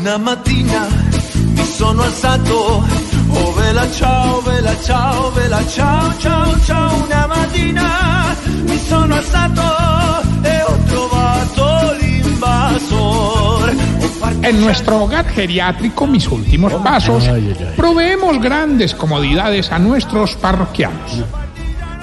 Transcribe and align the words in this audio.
Una 0.00 0.16
mattina 0.16 0.88
mi 1.54 1.62
sono 1.64 2.02
alzato, 2.02 2.82
oh 3.28 3.52
vela 3.52 3.86
ciao, 3.92 4.40
vela 4.40 4.74
ciao, 4.82 5.30
vela 5.32 5.66
ciao, 5.68 6.12
ciao, 6.18 6.58
ciao. 6.60 7.04
Una 7.04 7.26
mattina 7.26 8.34
mi 8.62 8.78
sono 8.78 9.14
alzato 9.14 9.62
e 10.42 10.62
ho 10.62 10.78
trovato 10.86 11.96
l'invasor. 12.00 13.74
En 14.42 14.60
nuestro 14.60 15.02
hogar 15.02 15.26
geriátrico, 15.28 16.06
mis 16.06 16.26
últimos 16.28 16.72
pasos, 16.82 17.28
proveemos 17.76 18.40
grandes 18.40 18.94
comodidades 18.94 19.70
a 19.70 19.78
nuestros 19.78 20.34
parroquianos. 20.36 21.22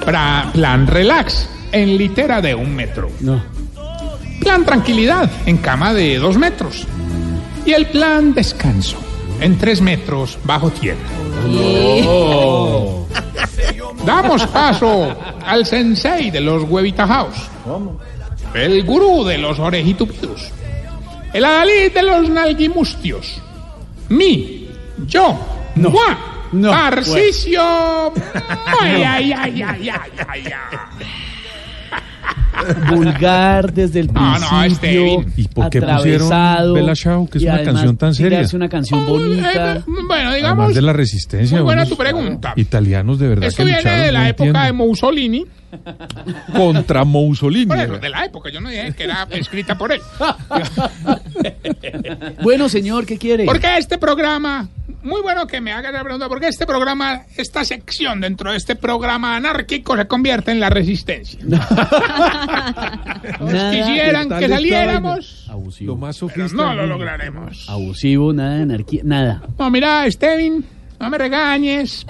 Pra- 0.05 0.51
plan 0.53 0.85
relax, 0.85 1.49
en 1.71 1.97
litera 1.97 2.41
de 2.41 2.53
un 2.53 2.75
metro. 2.75 3.09
Plan 4.39 4.63
tranquilidad, 4.63 5.29
en 5.47 5.57
cama 5.57 5.93
de 5.93 6.19
dos 6.19 6.37
metros. 6.37 6.85
Y 7.67 7.73
el 7.73 7.87
plan 7.87 8.33
descanso, 8.33 8.95
en 9.41 9.57
tres 9.57 9.81
metros 9.81 10.39
bajo 10.45 10.71
tierra. 10.71 11.01
Damos 14.05 14.47
paso 14.47 15.13
al 15.45 15.65
sensei 15.65 16.31
de 16.31 16.39
los 16.39 16.63
huevitajaos. 16.63 17.35
El 18.53 18.85
gurú 18.85 19.25
de 19.25 19.37
los 19.37 19.59
orejitupidos. 19.59 20.49
El 21.33 21.43
adalid 21.43 21.91
de 21.93 22.03
los 22.03 22.29
nalguimustios. 22.29 23.41
Mi, 24.07 24.69
yo, 25.05 25.37
no, 25.75 25.93
no, 26.53 26.69
Tarcisio. 26.71 27.61
Ay, 28.79 29.03
ay, 29.03 29.33
ay, 29.33 29.61
ay, 29.61 29.89
ay, 29.89 30.11
ay, 30.25 30.43
ay. 30.45 31.26
Vulgar 32.89 33.73
desde 33.73 33.99
el 34.01 34.13
No, 34.13 34.39
no, 34.39 34.63
este, 34.63 34.87
principio. 34.87 35.25
¿Y 35.35 35.47
por 35.47 35.69
qué 35.69 35.81
pusieron 35.81 36.29
Bella 36.73 36.95
Ciao, 36.95 37.27
que 37.27 37.37
es 37.37 37.43
una 37.43 37.63
canción 37.63 37.97
tan 37.97 38.13
seria? 38.13 38.41
Es 38.41 38.53
una 38.53 38.69
canción 38.69 39.05
bonita. 39.05 39.77
Eh, 39.77 39.83
bueno, 40.07 40.33
digamos, 40.33 40.57
Además 40.59 40.75
de 40.75 40.81
la 40.81 40.93
resistencia. 40.93 41.57
muy 41.57 41.65
buena 41.65 41.85
tu 41.85 41.97
pregunta. 41.97 42.53
Italianos 42.55 43.19
de 43.19 43.27
verdad 43.27 43.45
esto 43.45 43.57
que 43.57 43.63
viene 43.65 43.79
lucharon, 43.79 44.01
de 44.05 44.11
la 44.11 44.19
no 44.21 44.25
época 44.27 44.65
de. 44.65 44.73
Mussolini. 44.73 45.45
Contra 46.55 47.03
Mussolini. 47.03 47.65
Por 47.65 47.77
eso, 47.77 47.97
de 47.97 48.09
la 48.09 48.25
época, 48.25 48.49
yo 48.49 48.61
no 48.61 48.69
dije 48.69 48.93
que 48.93 49.03
era 49.03 49.27
escrita 49.31 49.77
por 49.77 49.91
él. 49.91 50.01
Bueno, 52.41 52.69
señor, 52.69 53.05
¿qué 53.05 53.17
quiere? 53.17 53.45
Porque 53.45 53.77
este 53.77 53.97
programa, 53.97 54.69
muy 55.07 55.21
bueno 55.21 55.47
que 55.47 55.61
me 55.61 55.71
haga 55.71 55.91
la 55.91 56.03
pregunta, 56.03 56.29
porque 56.29 56.47
este 56.47 56.65
programa, 56.65 57.23
esta 57.35 57.63
sección 57.63 58.21
dentro 58.21 58.51
de 58.51 58.57
este 58.57 58.75
programa 58.75 59.35
anárquico 59.35 59.95
se 59.95 60.07
convierte 60.07 60.51
en 60.51 60.59
la 60.59 60.69
resistencia. 60.69 61.39
Nada 61.47 63.21
Quisieran 63.71 64.29
que 64.29 64.47
saliéramos, 64.47 65.47
abusivo. 65.49 65.93
Lo 65.93 65.97
más 65.97 66.19
pero 66.33 66.47
no 66.49 66.73
lo 66.73 66.87
lograremos. 66.87 67.69
Abusivo, 67.69 68.33
nada 68.33 68.57
de 68.57 68.63
anarquía, 68.63 69.01
nada. 69.03 69.41
No, 69.57 69.71
mira, 69.71 70.09
Stevin, 70.11 70.65
no 70.99 71.09
me 71.09 71.17
regañes. 71.17 72.05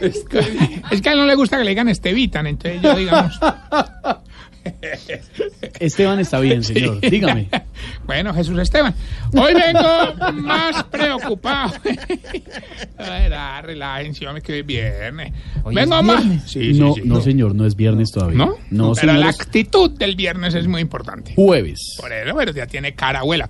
Es 0.00 0.24
que 0.24 1.08
a 1.08 1.12
él 1.12 1.18
no 1.18 1.26
le 1.26 1.34
gusta 1.34 1.58
que 1.58 1.64
le 1.64 1.70
digan 1.70 1.88
Estevitan, 1.88 2.46
entonces 2.46 2.80
yo 2.82 2.94
digamos. 2.94 3.38
Esteban 5.80 6.20
está 6.20 6.40
bien, 6.40 6.62
señor. 6.62 7.00
Dígame. 7.00 7.48
Bueno, 8.06 8.32
Jesús 8.32 8.58
Esteban. 8.58 8.94
Hoy 9.32 9.52
vengo 9.54 10.32
más 10.34 10.84
preocupado. 10.84 11.72
A 12.98 13.02
ver, 13.10 13.34
ah, 13.34 13.60
relájense, 13.62 14.26
hombre, 14.26 14.42
que 14.42 14.60
es 14.60 14.66
viernes. 14.66 15.32
vengo 15.72 16.02
más. 16.02 16.22
Sí, 16.46 16.72
sí, 16.74 16.80
no, 16.80 16.94
sí. 16.94 17.02
no, 17.04 17.20
señor, 17.20 17.54
no 17.54 17.66
es 17.66 17.74
viernes 17.76 18.10
todavía. 18.12 18.38
¿No? 18.38 18.54
No, 18.70 18.92
Pero 18.94 19.12
la 19.14 19.28
actitud 19.28 19.90
del 19.90 20.14
viernes 20.16 20.54
es 20.54 20.66
muy 20.68 20.80
importante. 20.80 21.34
Jueves. 21.34 21.96
Por 22.00 22.12
eso, 22.12 22.34
pero 22.36 22.52
ya 22.52 22.66
tiene 22.66 22.94
cara 22.94 23.20
abuela. 23.20 23.48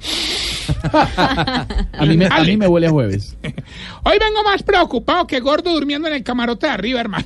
A 0.83 2.05
mí, 2.07 2.17
me, 2.17 2.27
a 2.27 2.29
Alex. 2.29 2.49
mí 2.49 2.57
me 2.57 2.67
huele 2.67 2.87
a 2.87 2.91
jueves. 2.91 3.37
Hoy 4.03 4.19
vengo 4.19 4.43
más 4.43 4.63
preocupado 4.63 5.27
que 5.27 5.39
gordo 5.41 5.73
durmiendo 5.73 6.09
en 6.09 6.15
el 6.15 6.23
camarote 6.25 6.67
de 6.67 6.73
arriba, 6.73 7.01
hermano. 7.01 7.25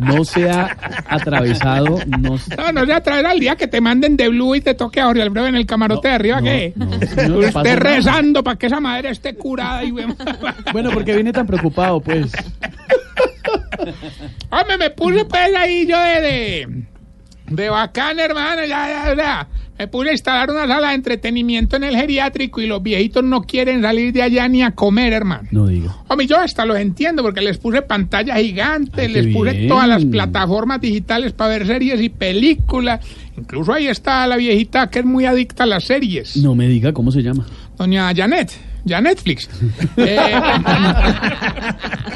No 0.00 0.24
se 0.24 0.48
ha 0.50 0.76
atravesado. 1.08 1.98
No, 2.06 2.38
se- 2.38 2.56
No, 2.56 2.72
no 2.72 2.86
se 2.86 2.92
atraerá 2.92 3.32
el 3.32 3.40
día 3.40 3.56
que 3.56 3.66
te 3.68 3.80
manden 3.80 4.16
de 4.16 4.28
blue 4.28 4.54
y 4.54 4.60
te 4.60 4.74
toque 4.74 5.00
a 5.00 5.08
Jorge 5.16 5.22
Alfredo 5.22 5.46
en 5.46 5.54
el 5.56 5.66
camarote 5.66 6.08
de 6.08 6.14
arriba, 6.14 6.42
¿qué? 6.42 6.74
Usted 6.76 7.78
rezando 7.78 8.42
para 8.44 8.56
que 8.56 8.66
esa 8.66 8.80
madre 8.80 9.10
esté 9.10 9.34
curada 9.34 9.82
y 9.84 9.90
Bueno, 10.72 10.90
porque 10.92 11.14
viene 11.14 11.32
tan 11.32 11.46
preocupado, 11.46 12.00
pues. 12.00 12.32
Hombre, 14.50 14.78
me 14.78 14.90
puse 14.90 15.24
pues 15.24 15.54
ahí 15.54 15.86
yo 15.86 15.98
de, 16.00 16.20
de, 16.20 16.84
de 17.48 17.68
bacán, 17.68 18.18
hermano, 18.18 18.64
ya, 18.64 18.88
ya, 18.88 19.14
ya. 19.16 19.48
Me 19.78 19.88
puse 19.88 20.08
a 20.08 20.12
instalar 20.12 20.50
una 20.50 20.66
sala 20.66 20.88
de 20.88 20.94
entretenimiento 20.94 21.76
en 21.76 21.84
el 21.84 21.94
geriátrico 21.96 22.60
y 22.62 22.66
los 22.66 22.82
viejitos 22.82 23.22
no 23.22 23.42
quieren 23.42 23.82
salir 23.82 24.12
de 24.12 24.22
allá 24.22 24.48
ni 24.48 24.62
a 24.62 24.70
comer, 24.70 25.12
hermano. 25.12 25.48
No 25.50 25.66
diga. 25.66 25.94
Hombre, 26.08 26.26
yo 26.26 26.38
hasta 26.38 26.64
los 26.64 26.78
entiendo 26.78 27.22
porque 27.22 27.42
les 27.42 27.58
puse 27.58 27.82
pantalla 27.82 28.36
gigante, 28.36 29.02
Ay, 29.02 29.08
les 29.08 29.26
puse 29.34 29.52
bien. 29.52 29.68
todas 29.68 29.86
las 29.86 30.04
plataformas 30.06 30.80
digitales 30.80 31.32
para 31.32 31.50
ver 31.50 31.66
series 31.66 32.00
y 32.00 32.08
películas. 32.08 33.00
Incluso 33.36 33.74
ahí 33.74 33.86
está 33.86 34.26
la 34.26 34.36
viejita 34.36 34.88
que 34.88 35.00
es 35.00 35.04
muy 35.04 35.26
adicta 35.26 35.64
a 35.64 35.66
las 35.66 35.84
series. 35.84 36.36
No 36.38 36.54
me 36.54 36.68
diga 36.68 36.94
cómo 36.94 37.12
se 37.12 37.22
llama. 37.22 37.44
Doña 37.76 38.10
Janet, 38.16 38.50
ya 38.86 39.00
Netflix. 39.00 39.48
Eh, 39.98 40.18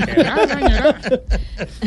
¿Será, 0.04 0.48
señora? 0.48 1.00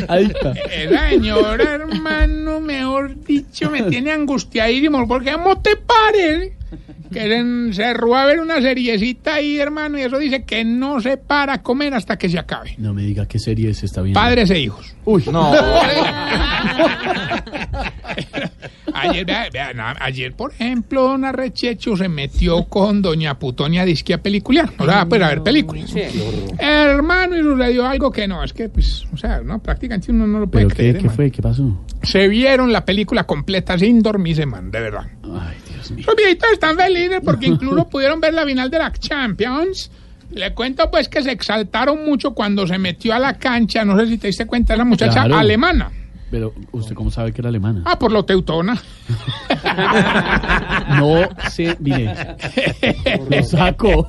Adicta. 0.08 0.52
Esa 0.70 1.08
señora, 1.08 1.74
hermano, 1.74 2.60
mejor 2.60 3.22
dicho, 3.24 3.70
me 3.70 3.82
tiene 3.82 4.12
angustiadísimo 4.12 5.06
porque 5.08 5.32
¿cómo 5.32 5.60
te 5.60 5.76
pares? 5.76 6.52
Que 7.12 7.28
se 7.28 7.72
cerró 7.74 8.16
a 8.16 8.26
ver 8.26 8.40
una 8.40 8.60
seriecita 8.60 9.34
ahí, 9.34 9.58
hermano, 9.58 9.98
y 9.98 10.02
eso 10.02 10.18
dice 10.18 10.44
que 10.44 10.64
no 10.64 11.00
se 11.00 11.16
para 11.16 11.54
a 11.54 11.62
comer 11.62 11.94
hasta 11.94 12.18
que 12.18 12.28
se 12.28 12.38
acabe. 12.38 12.74
No 12.78 12.92
me 12.92 13.02
diga 13.02 13.26
qué 13.26 13.38
serie 13.38 13.72
se 13.72 13.86
está 13.86 14.02
viendo. 14.02 14.20
Padres 14.20 14.50
e 14.50 14.58
hijos. 14.58 14.94
Uy, 15.04 15.24
no. 15.30 15.52
Ayer, 18.94 19.24
vea, 19.26 19.48
vea, 19.52 19.72
na- 19.74 19.96
ayer, 20.00 20.32
por 20.34 20.52
ejemplo, 20.52 21.02
don 21.02 21.24
Arrechecho 21.24 21.96
se 21.96 22.08
metió 22.08 22.64
con 22.64 23.02
doña 23.02 23.38
Putonia 23.38 23.84
Disque 23.84 24.14
a 24.14 24.22
peliculear. 24.22 24.70
O 24.78 24.84
sea, 24.86 25.06
pues 25.06 25.20
a 25.22 25.28
ver 25.28 25.42
películas. 25.42 25.92
Hermano, 26.58 27.36
y 27.36 27.42
sucedió 27.42 27.86
algo 27.86 28.10
que 28.10 28.26
no, 28.28 28.42
es 28.42 28.52
que, 28.52 28.68
pues, 28.68 29.06
o 29.12 29.16
sea, 29.16 29.40
no, 29.40 29.58
prácticamente 29.62 30.10
uno 30.12 30.26
no 30.26 30.40
lo 30.40 30.46
puede 30.48 30.66
¿Pero 30.66 30.76
creer. 30.76 30.96
qué, 30.96 31.02
qué 31.02 31.10
fue? 31.10 31.30
¿Qué 31.30 31.42
pasó? 31.42 31.84
Se 32.02 32.28
vieron 32.28 32.72
la 32.72 32.84
película 32.84 33.24
completa 33.24 33.78
sin 33.78 34.02
dormirse, 34.02 34.46
man, 34.46 34.70
de 34.70 34.80
verdad. 34.80 35.06
Ay, 35.24 35.56
Dios 35.72 35.90
mío. 35.90 36.04
Los 36.06 36.16
viejitos 36.16 36.50
están 36.52 36.76
felices 36.76 37.20
porque 37.24 37.46
incluso 37.46 37.88
pudieron 37.90 38.20
ver 38.20 38.34
la 38.34 38.44
final 38.44 38.70
de 38.70 38.78
la 38.78 38.92
Champions. 38.92 39.90
Le 40.30 40.52
cuento 40.54 40.90
pues 40.90 41.08
que 41.08 41.22
se 41.22 41.30
exaltaron 41.32 42.04
mucho 42.04 42.32
cuando 42.34 42.66
se 42.66 42.78
metió 42.78 43.14
a 43.14 43.18
la 43.18 43.34
cancha, 43.38 43.84
no 43.84 43.98
sé 43.98 44.06
si 44.06 44.18
te 44.18 44.28
diste 44.28 44.46
cuenta, 44.46 44.76
la 44.76 44.84
muchacha 44.84 45.12
Claro. 45.24 45.36
alemana. 45.36 45.90
Pero, 46.34 46.52
¿usted 46.72 46.96
cómo 46.96 47.12
sabe 47.12 47.32
que 47.32 47.40
era 47.40 47.48
alemana? 47.48 47.84
Ah, 47.86 47.96
por 47.96 48.10
lo 48.10 48.24
teutona. 48.24 48.76
No 50.98 51.28
sé, 51.48 51.76
mire. 51.78 52.12
Lo 53.30 53.42
saco. 53.44 54.08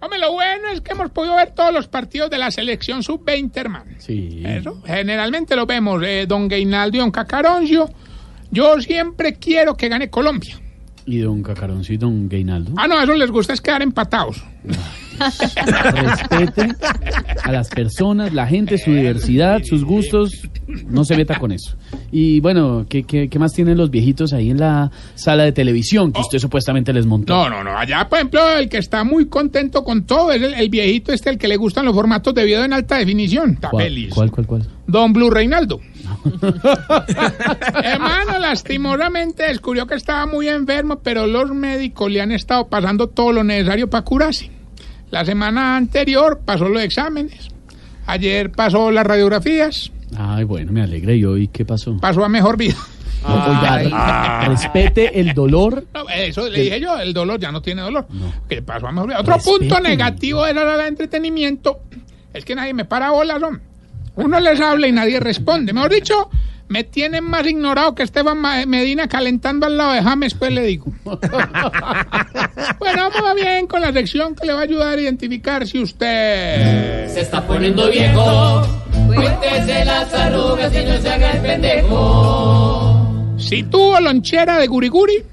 Hombre, 0.00 0.18
lo 0.20 0.32
bueno 0.32 0.68
es 0.72 0.80
que 0.80 0.92
hemos 0.92 1.10
podido 1.10 1.34
ver 1.34 1.50
todos 1.50 1.74
los 1.74 1.88
partidos 1.88 2.30
de 2.30 2.38
la 2.38 2.52
selección 2.52 3.02
sub-20, 3.02 3.50
hermano. 3.56 3.90
Sí. 3.98 4.44
Eso, 4.46 4.80
generalmente 4.86 5.56
lo 5.56 5.66
vemos, 5.66 6.00
eh, 6.04 6.26
don 6.28 6.46
Gainaldo 6.46 6.98
y 6.98 7.00
don 7.00 7.10
Cacaroncio. 7.10 7.90
Yo 8.52 8.80
siempre 8.80 9.34
quiero 9.34 9.76
que 9.76 9.88
gane 9.88 10.08
Colombia. 10.08 10.56
Y 11.04 11.18
don 11.18 11.42
Cacaroncito, 11.42 12.06
don 12.06 12.28
Gainaldo. 12.28 12.74
Ah, 12.76 12.86
no, 12.86 12.96
a 12.96 13.02
eso 13.02 13.14
les 13.14 13.32
gusta 13.32 13.54
es 13.54 13.60
quedar 13.60 13.82
empatados. 13.82 14.44
Respete 15.94 16.74
a 17.42 17.52
las 17.52 17.68
personas, 17.68 18.32
la 18.32 18.46
gente, 18.46 18.78
su 18.78 18.92
diversidad, 18.92 19.62
sus 19.64 19.84
gustos. 19.84 20.48
No 20.86 21.04
se 21.04 21.16
meta 21.16 21.38
con 21.38 21.52
eso. 21.52 21.76
Y 22.10 22.40
bueno, 22.40 22.86
¿qué, 22.88 23.02
qué, 23.04 23.28
qué 23.28 23.38
más 23.38 23.52
tienen 23.52 23.76
los 23.76 23.90
viejitos 23.90 24.32
ahí 24.32 24.50
en 24.50 24.58
la 24.58 24.90
sala 25.14 25.44
de 25.44 25.52
televisión 25.52 26.12
que 26.12 26.20
usted 26.20 26.38
supuestamente 26.38 26.92
les 26.92 27.04
montó? 27.06 27.34
No, 27.34 27.50
no, 27.50 27.64
no. 27.64 27.76
Allá, 27.76 28.08
por 28.08 28.18
ejemplo, 28.18 28.40
el 28.56 28.68
que 28.68 28.78
está 28.78 29.04
muy 29.04 29.26
contento 29.26 29.84
con 29.84 30.04
todo 30.04 30.32
es 30.32 30.42
el, 30.42 30.54
el 30.54 30.68
viejito 30.70 31.12
este, 31.12 31.30
el 31.30 31.38
que 31.38 31.48
le 31.48 31.56
gustan 31.56 31.84
los 31.84 31.94
formatos 31.94 32.34
de 32.34 32.44
video 32.44 32.64
en 32.64 32.72
alta 32.72 32.96
definición. 32.98 33.52
Está 33.52 33.70
¿Cuál, 33.70 33.84
feliz. 33.84 34.14
cuál, 34.14 34.30
cuál, 34.30 34.46
cuál? 34.46 34.66
Don 34.86 35.12
Blue 35.12 35.30
Reinaldo. 35.30 35.80
Hermano, 37.82 38.38
lastimosamente 38.38 39.44
descubrió 39.44 39.86
que 39.86 39.94
estaba 39.94 40.26
muy 40.26 40.48
enfermo, 40.48 41.00
pero 41.02 41.26
los 41.26 41.50
médicos 41.50 42.10
le 42.10 42.20
han 42.20 42.32
estado 42.32 42.68
pasando 42.68 43.08
todo 43.08 43.32
lo 43.32 43.44
necesario 43.44 43.88
para 43.88 44.04
curarse. 44.04 44.50
La 45.12 45.26
semana 45.26 45.76
anterior 45.76 46.40
pasó 46.42 46.70
los 46.70 46.82
exámenes. 46.82 47.50
Ayer 48.06 48.50
pasó 48.50 48.90
las 48.90 49.06
radiografías. 49.06 49.92
Ay, 50.16 50.44
bueno, 50.44 50.72
me 50.72 50.80
alegra. 50.80 51.12
¿Y 51.12 51.22
hoy 51.26 51.48
qué 51.48 51.66
pasó? 51.66 51.98
Pasó 51.98 52.24
a 52.24 52.28
mejor 52.28 52.56
vida. 52.56 52.74
No, 53.22 53.36
oiga, 53.36 54.40
respete 54.48 55.20
el 55.20 55.32
dolor. 55.32 55.86
No, 55.94 56.08
eso 56.08 56.48
le 56.48 56.62
dije 56.62 56.80
yo, 56.80 56.98
el 56.98 57.14
dolor 57.14 57.38
ya 57.38 57.52
no 57.52 57.62
tiene 57.62 57.80
dolor. 57.80 58.04
Que 58.48 58.62
pasó 58.62 58.88
a 58.88 58.90
mejor 58.90 59.10
vida. 59.10 59.20
Otro 59.20 59.38
punto 59.38 59.78
negativo 59.78 60.44
de 60.44 60.54
la 60.54 60.62
hora 60.62 60.76
de 60.78 60.88
entretenimiento 60.88 61.82
es 62.34 62.44
que 62.44 62.56
nadie 62.56 62.74
me 62.74 62.84
para 62.84 63.12
bolas, 63.12 63.40
hombre. 63.40 63.62
Uno 64.16 64.40
les 64.40 64.60
habla 64.60 64.88
y 64.88 64.92
nadie 64.92 65.20
responde. 65.20 65.72
Mejor 65.72 65.92
dicho, 65.92 66.30
me 66.66 66.82
tienen 66.84 67.22
más 67.22 67.46
ignorado 67.46 67.94
que 67.94 68.02
Esteban 68.02 68.40
Medina 68.66 69.06
calentando 69.06 69.66
al 69.66 69.76
lado 69.76 69.92
de 69.92 70.02
James, 70.02 70.34
pues 70.34 70.50
le 70.52 70.62
digo. 70.62 70.86
bueno, 72.94 73.10
vamos 73.10 73.34
bien 73.34 73.66
con 73.66 73.80
la 73.80 73.92
sección 73.92 74.34
que 74.34 74.46
le 74.46 74.52
va 74.52 74.60
a 74.60 74.62
ayudar 74.62 74.98
a 74.98 75.00
identificar 75.00 75.66
si 75.66 75.82
usted... 75.82 77.08
Se 77.08 77.20
está 77.20 77.46
poniendo 77.46 77.88
viejo. 77.90 78.62
Cuéntese 79.06 79.84
las 79.84 80.12
arrugas 80.14 80.74
y 80.74 80.84
no 80.84 80.98
se 80.98 81.08
haga 81.10 81.30
el 81.32 81.40
pendejo. 81.40 83.34
Si 83.38 83.62
tuvo 83.64 84.00
lonchera 84.00 84.58
de 84.58 84.66
guriguri, 84.66 85.24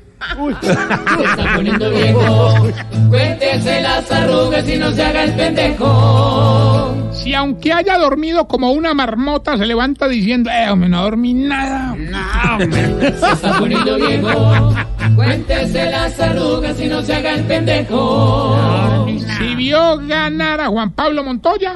Se 0.61 0.71
está 0.71 1.53
poniendo 1.55 1.89
viejo. 1.91 2.67
Cuéntese 3.09 3.81
las 3.81 4.11
arrugas 4.11 4.67
y 4.67 4.77
no 4.77 4.91
se 4.91 5.03
haga 5.03 5.23
el 5.23 5.33
pendejo. 5.33 6.98
Si 7.29 7.35
aunque 7.35 7.71
haya 7.71 7.99
dormido 7.99 8.47
como 8.47 8.71
una 8.71 8.95
marmota 8.95 9.55
se 9.55 9.67
levanta 9.67 10.07
diciendo, 10.07 10.49
eh, 10.49 10.67
hombre, 10.67 10.89
no 10.89 11.03
dormí 11.03 11.35
nada. 11.35 11.95
No, 11.95 12.55
hombre. 12.55 13.11
Se 13.19 13.31
está 13.33 13.59
poniendo 13.59 13.95
viejo. 13.97 14.73
Cuéntese 15.15 15.91
las 15.91 16.19
arrugas 16.19 16.81
y 16.81 16.87
no 16.87 17.03
se 17.03 17.13
haga 17.13 17.35
el 17.35 17.43
pendejo. 17.43 19.05
Si 19.37 19.53
vio 19.53 19.99
ganar 20.07 20.59
a 20.59 20.69
Juan 20.69 20.91
Pablo 20.91 21.23
Montoya, 21.23 21.75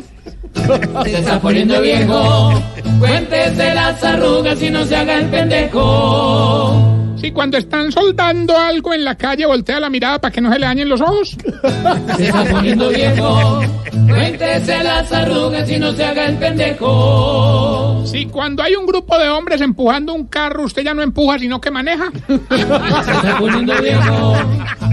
Se 1.04 1.20
está 1.20 1.40
poniendo 1.40 1.80
viejo. 1.82 2.60
Cuéntese 2.98 3.76
las 3.76 4.04
arrugas 4.04 4.60
y 4.60 4.72
no 4.72 4.84
se 4.86 4.96
haga 4.96 5.20
el 5.20 5.26
pendejo. 5.28 6.93
Si 7.24 7.32
cuando 7.32 7.58
están 7.58 7.90
soldando 7.90 8.58
algo 8.58 8.94
en 8.94 9.06
la 9.06 9.16
calle 9.16 9.46
voltea 9.46 9.80
la 9.80 9.90
mirada 9.90 10.20
para 10.20 10.30
que 10.30 10.42
no 10.42 10.52
se 10.52 10.60
le 10.60 10.66
dañen 10.66 10.90
los 10.90 11.00
ojos, 11.00 11.38
Se 12.18 12.28
está 12.28 12.44
poniendo 12.52 12.90
viejo. 12.90 13.62
Cuéntese 14.10 14.84
las 14.84 15.10
arrugas 15.14 15.72
y 15.72 15.80
no 15.80 15.94
se 15.94 16.04
haga 16.04 16.26
el 16.26 16.38
pendejo. 16.38 18.04
si 18.06 18.26
cuando 18.26 18.62
hay 18.62 18.76
un 18.76 18.86
grupo 18.86 19.18
de 19.18 19.30
hombres 19.30 19.62
empujando 19.62 20.14
un 20.14 20.28
carro 20.28 20.66
usted 20.66 20.84
ya 20.84 20.94
no 20.94 21.02
empuja 21.02 21.40
sino 21.40 21.62
que 21.62 21.72
maneja, 21.72 22.12
Se 22.28 22.66
está 22.66 23.38
poniendo 23.40 23.82
viejo. 23.82 24.34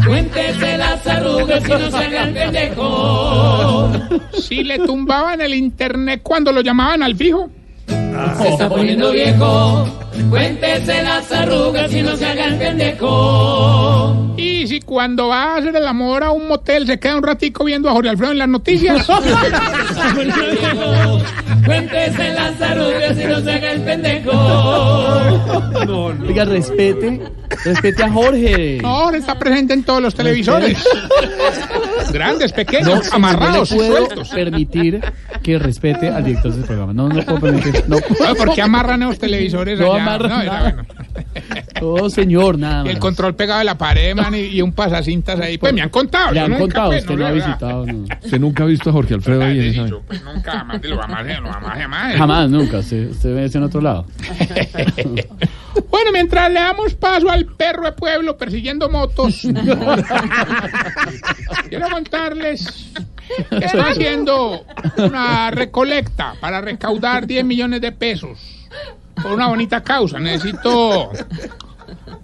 Cuéntese 0.07 0.79
las 0.79 1.05
arrugas 1.09 1.69
y 1.69 1.73
no 1.73 1.91
se 1.91 1.97
haga 1.97 2.23
el 2.23 2.33
pendejo. 2.33 3.93
si 4.41 4.63
le 4.63 4.79
tumbaban 4.79 5.41
el 5.41 5.53
internet 5.53 6.21
cuando 6.23 6.53
lo 6.53 6.61
llamaban 6.61 7.03
al 7.03 7.17
fijo, 7.17 7.51
Se 8.39 8.49
está 8.49 8.69
poniendo 8.69 9.11
viejo. 9.13 9.87
Cuéntese 10.29 11.03
las 11.03 11.31
arrugas 11.33 11.93
y 11.95 12.03
no 12.03 12.17
se 12.17 12.27
haga 12.27 12.47
el 12.47 12.57
pendejo. 12.57 14.35
y 14.37 14.67
si 14.67 14.81
cuando 14.81 15.29
va 15.29 15.55
a 15.55 15.57
hacer 15.59 15.75
el 15.77 15.87
amor 15.87 16.23
a 16.25 16.31
un 16.31 16.47
motel 16.49 16.87
se 16.87 16.99
queda 16.99 17.17
un 17.17 17.23
ratico 17.23 17.65
viendo 17.65 17.89
a 17.89 17.93
Jorge 17.93 18.11
Alfredo 18.11 18.33
en 18.33 18.39
las 18.39 18.49
noticias. 18.49 19.07
Se 19.07 19.13
está 19.13 20.15
poniendo 20.15 20.37
viejo. 20.51 21.19
Cuéntese 21.65 22.35
las 22.35 22.61
arrugas 22.61 23.19
y 23.19 23.25
no 23.25 23.41
se 23.41 23.53
haga 23.53 23.73
el 23.73 23.81
pendejo. 23.83 24.31
Oiga, 26.29 26.45
respete, 26.45 27.21
respete 27.65 28.03
a 28.03 28.11
Jorge. 28.11 28.79
No, 28.83 28.89
ahora 28.89 29.19
está 29.19 29.39
presente 29.39 29.75
en 29.75 29.83
todos 29.85 30.03
los 30.03 30.15
televisores. 30.15 30.83
Grandes, 32.13 32.51
No, 32.53 32.57
pequeños, 32.57 33.05
no 33.11 33.15
amarrados 33.17 33.71
le 33.71 33.77
y 33.77 33.79
puedo 33.81 33.97
sueltos. 34.07 34.29
permitir 34.31 35.01
que 35.43 35.59
respete 35.59 36.09
al 36.09 36.25
director 36.25 36.53
del 36.53 36.65
programa. 36.65 36.93
No, 36.93 37.09
no 37.09 37.23
puedo 37.23 37.41
permitir. 37.41 37.85
No, 37.89 37.99
No, 38.19 38.35
¿Por 38.35 38.55
qué 38.55 38.63
amarran 38.63 39.01
los 39.01 39.19
televisores 39.19 39.79
No 39.79 39.93
allá? 39.93 40.03
amarran 40.03 40.31
No, 40.31 40.43
era 40.43 40.53
nada. 40.53 40.71
bueno. 40.73 40.85
Oh, 41.83 42.11
señor, 42.11 42.59
nada 42.59 42.85
Y 42.85 42.89
el 42.89 42.95
más. 42.95 43.01
control 43.01 43.35
pegado 43.35 43.61
de 43.61 43.65
la 43.65 43.79
pared, 43.79 44.15
man, 44.15 44.35
y, 44.35 44.39
y 44.41 44.63
un 44.63 44.73
pasacintas 44.73 45.41
ahí. 45.41 45.59
Pues 45.59 45.73
me 45.73 45.83
han 45.83 45.89
contado. 45.91 46.33
Le 46.33 46.41
yo 46.41 46.45
han 46.45 46.51
nunca, 46.53 46.61
contado, 46.63 46.89
pues, 46.91 47.03
usted 47.03 47.15
no, 47.15 47.21
no 47.21 47.27
ha 47.27 47.33
visitado. 47.33 47.87
no. 47.87 48.05
Usted 48.23 48.41
nunca 48.41 48.63
ha 48.63 48.67
visto 48.67 48.91
a 48.91 48.93
Jorge 48.93 49.15
Alfredo 49.15 49.43
ahí 49.43 49.59
en 49.59 49.65
esa... 49.67 49.87
Yo, 49.87 50.01
pues, 50.03 50.23
nunca, 50.23 50.53
jamás, 50.53 50.85
lo 50.85 50.99
jamás, 50.99 51.27
lo 51.41 51.53
jamás, 51.53 51.79
jamás. 51.79 52.17
Jamás, 52.17 52.51
nunca. 52.51 52.79
Usted, 52.79 53.11
usted 53.11 53.35
ve 53.35 53.51
en 53.53 53.63
otro 53.63 53.81
lado. 53.81 54.07
Bueno, 55.89 56.11
mientras 56.13 56.51
le 56.51 56.61
damos 56.61 56.95
paso 56.95 57.31
al 57.31 57.47
perro 57.47 57.85
de 57.85 57.93
pueblo 57.93 58.37
persiguiendo 58.37 58.89
motos, 58.89 59.43
quiero 61.69 61.89
contarles 61.91 62.93
que 63.49 63.65
estoy 63.65 63.81
haciendo 63.81 64.65
una 64.97 65.51
recolecta 65.51 66.35
para 66.41 66.61
recaudar 66.61 67.27
10 67.27 67.45
millones 67.45 67.81
de 67.81 67.93
pesos 67.93 68.39
por 69.23 69.33
una 69.33 69.49
bonita 69.49 69.83
causa. 69.83 70.19
Necesito 70.19 71.11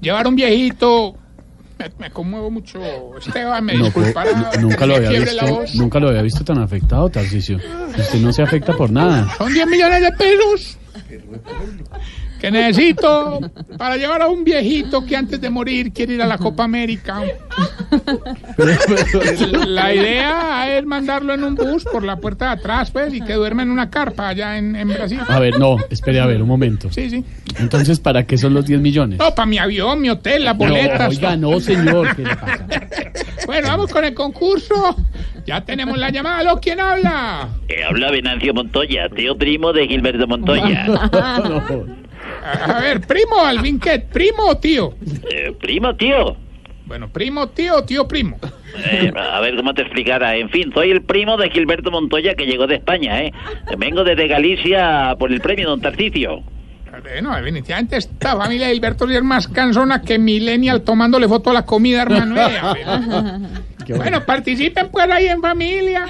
llevar 0.07 0.27
un 0.27 0.37
viejito. 0.37 1.17
Me, 1.79 1.91
me 1.99 2.11
conmuevo 2.11 2.51
mucho, 2.51 2.81
Esteban, 3.19 3.63
me 3.65 3.75
No, 3.75 3.85
disculpará. 3.85 4.33
no, 4.33 4.63
nunca 4.63 4.87
lo 4.87 4.97
había 4.97 5.11
visto. 5.11 5.65
Nunca 5.75 6.01
lo 6.01 6.09
había 6.09 6.23
visto 6.23 6.43
tan 6.45 6.59
afectado, 6.59 7.09
Tarcicio. 7.11 7.59
Usted 7.59 8.19
no 8.21 8.33
se 8.33 8.43
afecta 8.43 8.75
por 8.75 8.91
nada. 8.91 9.29
Son 9.37 9.53
10 9.53 9.67
millones 9.67 10.01
de 10.01 10.13
pesos 10.13 10.79
que 12.41 12.51
necesito 12.51 13.41
para 13.79 13.97
llevar 13.97 14.23
a 14.23 14.29
un 14.29 14.45
viejito 14.45 15.05
que 15.05 15.17
antes 15.17 15.41
de 15.41 15.51
morir 15.51 15.93
quiere 15.93 16.15
ir 16.15 16.23
a 16.23 16.27
la 16.27 16.39
Copa 16.39 16.65
América. 16.65 17.23
La 19.67 19.95
idea 19.95 20.77
es 20.79 20.85
mandarlo 20.87 21.35
en 21.35 21.45
un 21.45 21.55
bus 21.55 21.85
por 21.85 22.03
la 22.05 22.17
puerta 22.17 22.47
de 22.47 22.51
atrás, 22.53 22.91
pues, 22.91 23.13
y 23.15 23.21
que 23.21 23.35
duerma 23.35 23.63
en 23.63 23.71
una 23.71 23.91
carpa 23.91 24.29
allá 24.29 24.59
en, 24.59 24.77
en 24.77 24.89
Brasil. 24.89 25.21
A 25.29 25.39
ver, 25.39 25.59
no, 25.59 25.77
espere, 25.91 26.21
a 26.21 26.27
ver, 26.27 26.43
un 26.43 26.49
momento. 26.49 26.91
Sí, 26.93 27.11
sí. 27.11 27.25
Entonces, 27.59 28.01
¿para 28.01 28.25
qué 28.27 28.37
son 28.39 28.55
los 28.55 28.67
10 28.67 28.81
millones? 28.81 29.19
No, 29.19 29.35
para 29.35 29.47
mi 29.47 29.59
avión, 29.59 30.01
mi 30.01 30.11
hotel, 30.11 30.45
las 30.45 30.55
No, 30.59 30.67
boletas. 30.67 31.09
oiga, 31.09 31.37
no, 31.37 31.59
señor. 31.61 32.15
¿Qué 32.17 32.23
le 32.23 32.37
pasa? 32.37 32.67
Bueno, 33.47 33.69
vamos 33.69 33.93
con 33.93 34.05
el 34.05 34.15
concurso. 34.15 34.97
Ya 35.47 35.65
tenemos 35.65 35.97
la 35.99 36.11
llamada. 36.11 36.39
¿Aló? 36.39 36.61
¿Quién 36.61 36.81
habla? 36.81 37.49
Eh, 37.69 37.85
habla 37.89 38.11
Venancio 38.11 38.53
Montoya, 38.53 39.09
tío 39.15 39.37
primo 39.39 39.73
de 39.73 39.87
Gilberto 39.87 40.27
Montoya. 40.27 40.87
No. 41.47 42.06
A, 42.47 42.77
a 42.77 42.81
ver, 42.81 43.01
primo, 43.01 43.45
Alvin, 43.45 43.81
¿qué? 43.81 43.99
¿Primo 43.99 44.45
o 44.47 44.57
tío? 44.57 44.95
Eh, 45.31 45.53
primo, 45.61 45.97
tío. 45.97 46.37
Bueno, 46.87 47.09
primo, 47.09 47.49
tío, 47.49 47.83
tío, 47.83 48.07
primo. 48.07 48.39
Eh, 48.79 49.13
a 49.17 49.41
ver 49.41 49.57
cómo 49.57 49.75
te 49.75 49.83
explicara. 49.83 50.37
En 50.37 50.49
fin, 50.51 50.71
soy 50.73 50.93
el 50.93 51.03
primo 51.03 51.37
de 51.37 51.51
Gilberto 51.51 51.91
Montoya 51.91 52.35
que 52.35 52.47
llegó 52.47 52.67
de 52.69 52.77
España, 52.77 53.23
¿eh? 53.23 53.33
Vengo 53.77 54.05
desde 54.05 54.29
Galicia 54.29 55.17
por 55.19 55.33
el 55.33 55.41
premio 55.41 55.69
Don 55.69 55.81
Tarcicio. 55.81 56.45
Bueno, 57.03 57.35
definitivamente 57.37 57.97
esta 57.97 58.37
familia 58.37 58.69
de 58.69 58.75
Hilberto 58.75 59.07
sí 59.07 59.15
es 59.15 59.23
más 59.23 59.49
cansona 59.49 60.01
que 60.01 60.19
Millennial 60.19 60.83
tomándole 60.83 61.29
foto 61.29 61.51
a 61.51 61.55
la 61.55 61.67
comida, 61.67 62.03
hermano. 62.03 62.37
Eh, 62.41 63.93
bueno, 63.95 64.25
participen 64.25 64.89
pues 64.91 65.11
ahí 65.11 65.27
en 65.27 65.41
familia. 65.41 66.07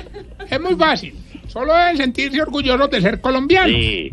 Es 0.48 0.60
muy 0.60 0.74
fácil. 0.76 1.14
Solo 1.48 1.74
deben 1.74 1.96
sentirse 1.96 2.40
orgullosos 2.40 2.90
de 2.90 3.00
ser 3.00 3.20
colombianos. 3.20 3.70
Sí, 3.70 4.12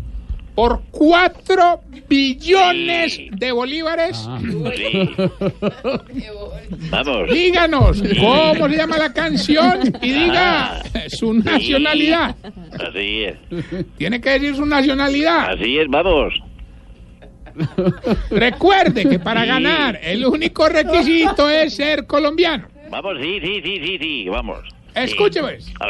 Por 0.55 0.81
cuatro 0.91 1.81
billones 2.07 3.15
Sí. 3.15 3.29
de 3.31 3.51
bolívares. 3.51 4.23
Ah. 4.27 4.39
sí. 4.75 5.09
Vamos. 6.91 7.29
Díganos 7.31 8.03
cómo 8.19 8.69
se 8.69 8.77
llama 8.77 8.97
la 8.99 9.11
canción 9.13 9.79
y 10.01 10.11
diga 10.11 10.75
Ah, 10.75 10.83
su 11.09 11.33
nacionalidad. 11.33 12.35
Así 12.73 13.23
es, 13.23 13.35
Tiene 13.97 14.21
que 14.21 14.29
decir 14.31 14.55
su 14.55 14.65
nacionalidad. 14.65 15.53
así 15.53 15.77
es, 15.79 15.87
vamos. 15.89 16.33
Recuerde 18.29 19.07
que 19.09 19.19
para 19.19 19.41
Sí. 19.41 19.47
ganar 19.47 19.99
el 20.03 20.25
único 20.25 20.69
requisito 20.69 21.49
es 21.49 21.75
ser 21.75 22.05
colombiano. 22.07 22.67
Vamos, 22.89 23.13
sí, 23.21 23.39
sí, 23.41 23.61
sí, 23.63 23.79
sí, 23.83 23.97
sí, 23.99 24.29
vamos. 24.29 24.59
Sí. 24.69 24.73
Escuche, 24.95 25.41
pues. 25.41 25.65
A 25.79 25.87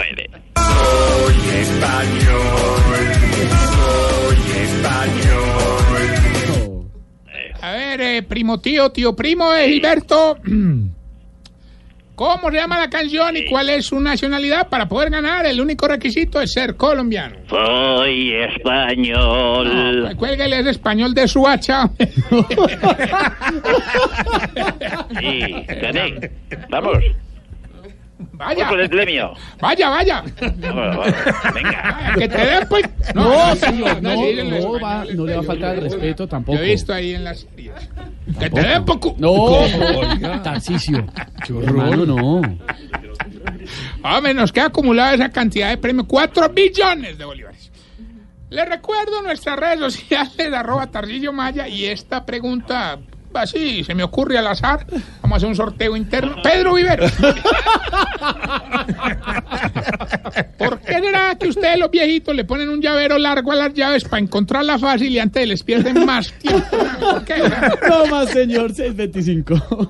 ver, 5.94 6.32
eh. 7.28 7.54
A 7.62 7.72
ver, 7.72 8.02
eh, 8.02 8.24
primo 8.24 8.60
tío, 8.60 8.90
tío 8.92 9.16
primo 9.16 9.52
de 9.52 9.68
Gilberto. 9.68 10.38
¿Cómo 12.16 12.52
se 12.52 12.58
llama 12.58 12.80
la 12.80 12.90
canción 12.92 13.36
y 13.36 13.50
cuál 13.50 13.70
es 13.70 13.88
su 13.88 14.00
nacionalidad? 14.00 14.70
Para 14.70 14.88
poder 14.88 15.10
ganar, 15.10 15.48
el 15.48 15.60
único 15.60 15.88
requisito 15.88 16.40
es 16.40 16.54
ser 16.54 16.76
colombiano. 16.76 17.38
Soy 17.50 18.34
español. 18.34 20.04
Pues 20.04 20.16
Cuélguele 20.16 20.60
ese 20.60 20.70
español 20.70 21.14
de 21.14 21.28
su 21.28 21.48
hacha. 21.48 21.90
Sí, 25.20 25.66
gané. 25.82 26.32
Vamos. 26.70 26.98
Vaya, 28.34 28.66
Voy 28.66 28.74
con 28.74 28.80
el 28.82 28.90
premio. 28.90 29.34
vaya, 29.60 29.90
vaya. 29.90 30.24
Vamos, 30.42 30.98
vamos. 30.98 31.08
Venga. 31.54 31.82
Vaya, 31.82 32.14
Que 32.18 32.28
te 32.30 32.46
den, 32.46 32.68
pues. 32.70 32.90
No, 33.14 33.56
señor, 33.56 34.02
no, 34.02 34.16
no, 34.16 34.80
va, 34.80 35.06
no 35.14 35.26
le 35.26 35.36
va 35.36 35.42
a 35.42 35.44
faltar 35.44 35.76
el 35.76 35.82
respeto 35.84 36.28
tampoco. 36.28 36.58
Yo 36.58 36.64
he 36.64 36.68
visto 36.70 36.94
ahí 36.94 37.14
en 37.14 37.24
las 37.24 37.42
series. 37.42 37.74
Que 38.40 38.50
te 38.50 38.62
den 38.62 38.86
poco. 38.86 39.16
No, 39.18 40.42
Tarcicio. 40.42 41.06
Hermano, 41.50 42.06
no. 42.06 42.42
Hombre, 44.04 44.34
nos 44.34 44.52
queda 44.52 44.66
acumulada 44.66 45.14
esa 45.14 45.30
cantidad 45.30 45.70
de 45.70 45.78
premios. 45.78 46.08
4 46.08 46.50
billones 46.50 47.18
de 47.18 47.26
bolívares. 47.26 47.72
Les 48.50 48.70
recuerdo 48.70 49.22
nuestras 49.24 49.58
redes 49.58 49.80
sociales, 49.80 50.54
arroba 50.54 50.88
Tarcillo 50.88 51.34
Maya, 51.34 51.68
y 51.68 51.86
esta 51.86 52.24
pregunta, 52.26 53.00
así, 53.42 53.84
se 53.84 53.96
me 53.96 54.04
ocurre 54.04 54.38
al 54.38 54.48
azar. 54.48 54.86
Vamos 55.22 55.36
a 55.36 55.38
hacer 55.38 55.50
un 55.50 55.56
sorteo 55.56 55.96
interno. 55.96 56.36
Pedro 56.44 56.74
Vivero. 56.74 57.06
¿Por 60.58 60.80
qué 60.80 61.00
será 61.00 61.36
que 61.36 61.48
ustedes 61.48 61.78
los 61.78 61.92
viejitos 61.92 62.36
le 62.36 62.46
ponen 62.46 62.70
un 62.70 62.82
llavero 62.82 63.18
largo 63.18 63.52
a 63.52 63.56
las 63.56 63.74
llaves 63.74 64.04
para 64.04 64.22
encontrarla 64.22 64.80
fácil 64.80 65.12
y 65.12 65.20
antes 65.20 65.48
les 65.48 65.64
pierden 65.64 66.06
más 66.06 66.32
tiempo? 66.34 66.78
¿Por 67.00 67.26
qué? 67.26 67.36
No 67.90 68.06
más, 68.08 68.30
señor, 68.30 68.74
625. 68.74 69.90